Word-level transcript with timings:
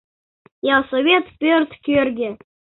Ялсовет 0.75 1.25
пӧрт 1.39 1.71
кӧргӧ. 1.85 2.29